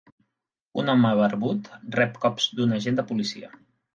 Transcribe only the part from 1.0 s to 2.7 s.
barbut rep cops